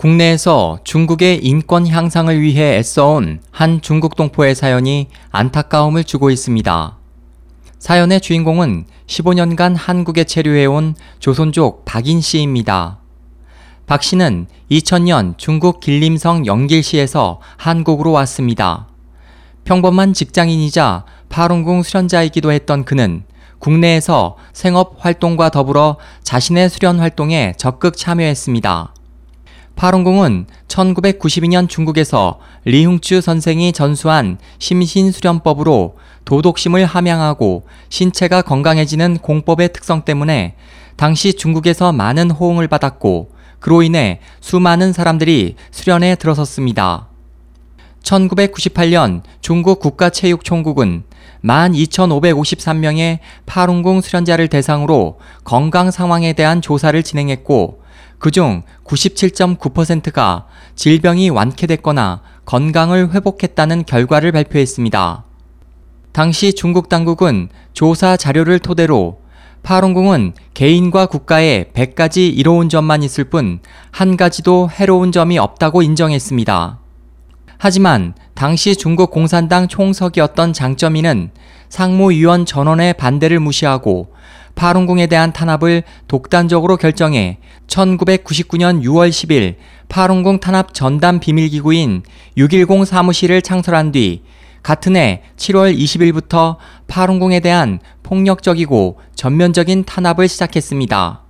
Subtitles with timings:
[0.00, 6.96] 국내에서 중국의 인권 향상을 위해 애써온 한 중국 동포의 사연이 안타까움을 주고 있습니다.
[7.78, 13.00] 사연의 주인공은 15년간 한국에 체류해온 조선족 박인 씨입니다.
[13.84, 18.88] 박 씨는 2000년 중국 길림성 영길시에서 한국으로 왔습니다.
[19.64, 23.24] 평범한 직장인이자 파룬궁 수련자이기도 했던 그는
[23.58, 28.94] 국내에서 생업 활동과 더불어 자신의 수련 활동에 적극 참여했습니다.
[29.80, 35.96] 파룬궁은 1992년 중국에서 리흥추 선생이 전수한 심신수련법으로
[36.26, 40.54] 도독심을 함양하고 신체가 건강해지는 공법의 특성 때문에
[40.96, 47.08] 당시 중국에서 많은 호응을 받았고 그로 인해 수많은 사람들이 수련에 들어섰습니다.
[48.02, 51.04] 1998년 중국 국가체육총국은
[51.42, 57.79] 12,553명의 파룬궁 수련자를 대상으로 건강 상황에 대한 조사를 진행했고
[58.20, 65.24] 그중 97.9%가 질병이 완쾌됐거나 건강을 회복했다는 결과를 발표했습니다.
[66.12, 69.20] 당시 중국 당국은 조사 자료를 토대로
[69.62, 76.78] 파룬궁은 개인과 국가에 100가지 이로운 점만 있을 뿐 한 가지도 해로운 점이 없다고 인정했습니다.
[77.58, 81.30] 하지만 당시 중국 공산당 총석이었던 장점이는
[81.68, 84.12] 상무위원 전원의 반대를 무시하고
[84.54, 89.56] 파룬궁에 대한 탄압을 독단적으로 결정해 1999년 6월 10일
[89.88, 92.02] 파룬궁 탄압 전담 비밀기구인
[92.36, 94.22] 610 사무실을 창설한 뒤
[94.62, 96.56] 같은 해 7월 20일부터
[96.86, 101.22] 파룬궁에 대한 폭력적이고 전면적인 탄압을 시작했습니다.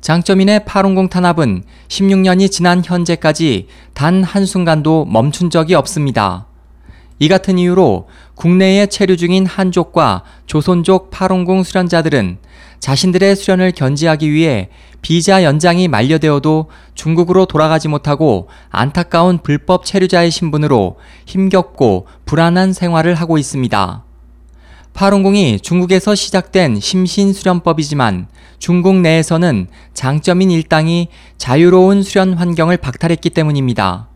[0.00, 6.46] 장점인의 파룬궁 탄압은 16년이 지난 현재까지 단 한순간도 멈춘 적이 없습니다.
[7.18, 12.38] 이 같은 이유로 국내에 체류 중인 한족과 조선족 파룬궁 수련자들은
[12.80, 14.68] 자신들의 수련을 견지하기 위해
[15.00, 24.04] 비자 연장이 만료되어도 중국으로 돌아가지 못하고 안타까운 불법 체류자의 신분으로 힘겹고 불안한 생활을 하고 있습니다.
[24.94, 28.28] 파룬궁이 중국에서 시작된 심신수련법이지만
[28.58, 34.08] 중국 내에서는 장점인 일당이 자유로운 수련 환경을 박탈했기 때문입니다.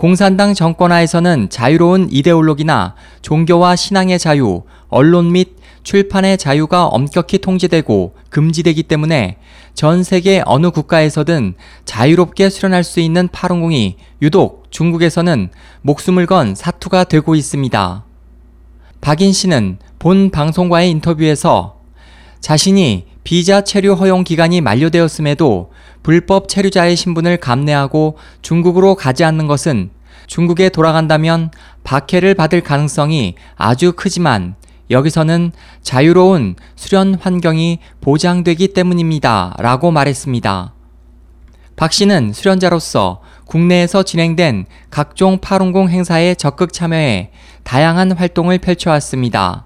[0.00, 9.36] 공산당 정권하에서는 자유로운 이데올로기나 종교와 신앙의 자유, 언론 및 출판의 자유가 엄격히 통제되고 금지되기 때문에
[9.74, 11.52] 전 세계 어느 국가에서든
[11.84, 15.50] 자유롭게 수련할 수 있는 파룬궁이 유독 중국에서는
[15.82, 18.04] 목숨을 건 사투가 되고 있습니다.
[19.02, 21.76] 박인 씨는 본 방송과의 인터뷰에서
[22.40, 25.72] 자신이 비자 체류 허용 기간이 만료되었음에도
[26.02, 29.90] 불법 체류자의 신분을 감내하고 중국으로 가지 않는 것은
[30.26, 31.50] 중국에 돌아간다면
[31.84, 34.54] 박해를 받을 가능성이 아주 크지만
[34.90, 39.54] 여기서는 자유로운 수련 환경이 보장되기 때문입니다.
[39.58, 40.74] 라고 말했습니다.
[41.76, 47.30] 박 씨는 수련자로서 국내에서 진행된 각종 파룬궁 행사에 적극 참여해
[47.62, 49.64] 다양한 활동을 펼쳐왔습니다.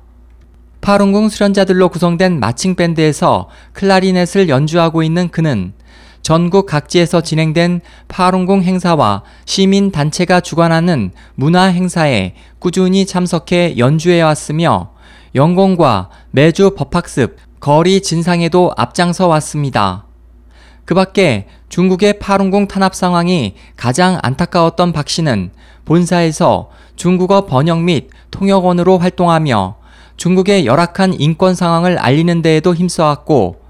[0.84, 5.72] 파룬궁 수련자들로 구성된 마칭 밴드에서 클라리넷을 연주하고 있는 그는
[6.20, 14.90] 전국 각지에서 진행된 파룬궁 행사와 시민 단체가 주관하는 문화 행사에 꾸준히 참석해 연주해 왔으며
[15.34, 20.04] 연공과 매주 법학습, 거리 진상에도 앞장서 왔습니다.
[20.84, 25.50] 그 밖에 중국의 파룬궁 탄압 상황이 가장 안타까웠던 박 씨는
[25.86, 29.83] 본사에서 중국어 번역 및 통역원으로 활동하며
[30.16, 33.60] 중국의 열악한 인권 상황을 알리는 데에도 힘써왔고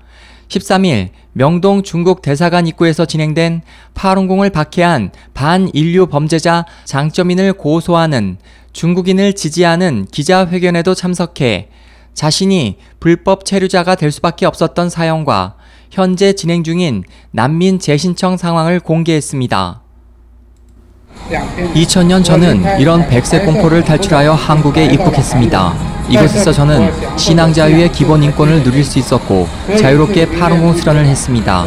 [0.49, 3.63] 13일 명동 중국 대사관 입구에서 진행된
[3.95, 8.37] 파룬궁을 박해한 반인류 범죄자 장점인을 고소하는
[8.73, 11.69] 중국인을 지지하는 기자회견에도 참석해
[12.13, 15.57] 자신이 불법 체류자가 될 수밖에 없었던 사연과
[15.91, 19.81] 현재 진행 중인 난민 재신청 상황을 공개했습니다.
[21.75, 25.94] 2000년 저는 이런 백색 공포를 탈출하여 한국에 입국했습니다.
[26.09, 29.49] 이곳에서 저는 신앙 자유의 기본 인권을 누릴 수 있었고
[29.79, 31.65] 자유롭게 파룬궁 수련을 했습니다.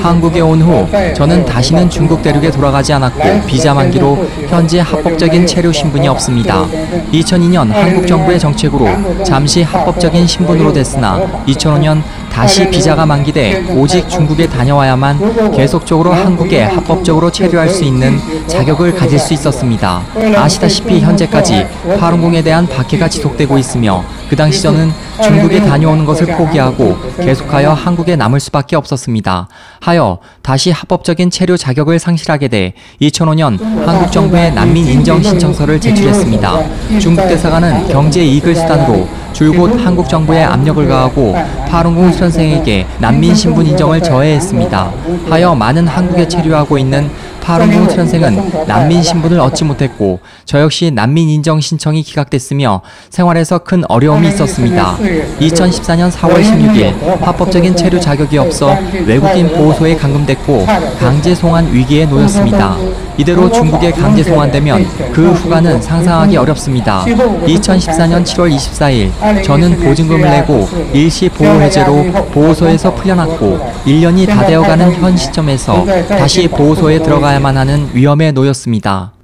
[0.00, 6.06] 한국에 온 후 저는 다시는 중국 대륙에 돌아가지 않았고 비자 만기로 현재 합법적인 체류 신분이
[6.08, 6.66] 없습니다.
[7.12, 8.86] 2002년 한국 정부의 정책으로
[9.24, 17.68] 잠시 합법적인 신분으로 됐으나 2005년 다시 비자가 만기돼 오직 중국에 다녀와야만 계속적으로 한국에 합법적으로 체류할
[17.68, 20.02] 수 있는 자격을 가질 수 있었습니다.
[20.36, 21.66] 아시다시피 현재까지
[21.98, 24.02] 파룬궁에 대한 박해가 지속되고 있습니다.
[24.30, 29.48] 그 당시 저는 중국에 다녀오는 것을 포기하고 계속하여 한국에 남을 수밖에 없었습니다.
[29.80, 36.98] 하여 다시 합법적인 체류 자격을 상실하게 돼 2005년 한국 정부에 난민 인정 신청서를 제출했습니다.
[37.00, 41.34] 중국 대사관은 경제 이익을 수단으로 줄곧 한국 정부에 압력을 가하고
[41.68, 44.92] 파룬궁 수련생에게 난민 신분 인정을 저해했습니다.
[45.28, 47.10] 하여 많은 한국에 체류하고 있는
[47.50, 52.80] 파룬궁 수련생은 난민 신분을 얻지 못했고 저 역시 난민 인정 신청이 기각됐으며
[53.10, 54.96] 생활에서 큰 어려움이 있었습니다.
[55.40, 60.64] 2014년 4월 16일 합법적인 체류 자격이 없어 외국인 보호소에 감금됐고
[61.00, 62.76] 강제 송환 위기에 놓였습니다.
[63.16, 67.04] 이대로 중국에 강제 송환되면 그 후가는 상상하기 어렵습니다.
[67.04, 75.16] 2014년 7월 24일 저는 보증금을 내고 일시 보호 해제로 보호소에서 풀려났고 1년이 다 되어가는 현
[75.16, 79.14] 시점에서 다시 보호소에 들어가야 만 하는 위험에 놓였습니다.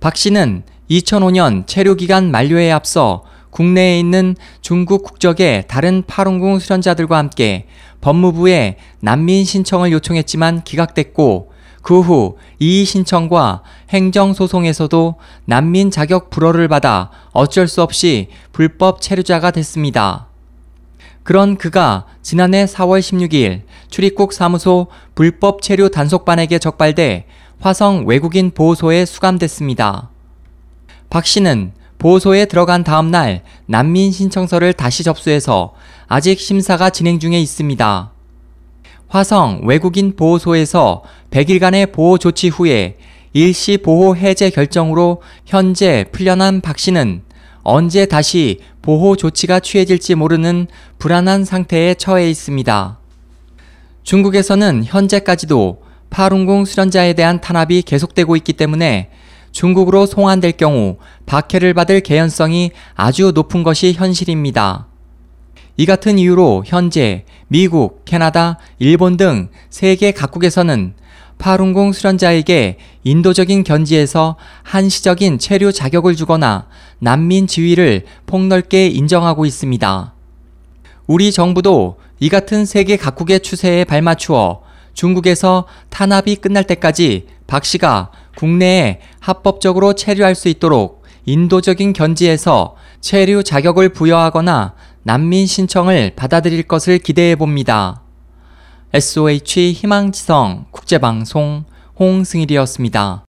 [0.00, 7.66] 박 씨는 2005년 체류 기간 만료에 앞서 국내에 있는 중국 국적의 다른 파룬궁 수련자들과 함께
[8.00, 15.14] 법무부에 난민 신청을 요청했지만 기각됐고 그 후 이의 신청과 행정소송에서도
[15.44, 20.26] 난민 자격 불허를 받아 어쩔 수 없이 불법 체류자가 됐습니다.
[21.22, 27.26] 그런 그가 지난해 4월 16일 출입국 사무소 불법 체류 단속반에게 적발돼
[27.60, 30.10] 화성 외국인 보호소에 수감됐습니다.
[31.08, 35.74] 박 씨는 보호소에 들어간 다음 날 난민 신청서를 다시 접수해서
[36.06, 38.12] 아직 심사가 진행 중에 있습니다.
[39.08, 42.98] 화성 외국인 보호소에서 100일간의 보호 조치 후에
[43.32, 47.22] 일시 보호 해제 결정으로 현재 풀려난 박 씨는
[47.62, 50.68] 언제 다시 보호 조치가 취해질지 모르는
[50.98, 52.98] 불안한 상태에 처해 있습니다.
[54.06, 59.10] 중국에서는 현재까지도 파룬궁 수련자에 대한 탄압이 계속되고 있기 때문에
[59.50, 64.86] 중국으로 송환될 경우 박해를 받을 개연성이 아주 높은 것이 현실입니다.
[65.76, 70.94] 이 같은 이유로 현재 미국, 캐나다, 일본 등 세계 각국에서는
[71.38, 76.68] 파룬궁 수련자에게 인도적인 견지에서 한시적인 체류 자격을 주거나
[77.00, 80.14] 난민 지위를 폭넓게 인정하고 있습니다.
[81.08, 84.62] 우리 정부도 이 같은 세계 각국의 추세에 발맞추어
[84.94, 93.90] 중국에서 탄압이 끝날 때까지 박 씨가 국내에 합법적으로 체류할 수 있도록 인도적인 견지에서 체류 자격을
[93.90, 98.02] 부여하거나 난민 신청을 받아들일 것을 기대해 봅니다.
[98.92, 101.64] SOH 희망지성 국제방송
[101.98, 103.24] 홍승일이었습니다.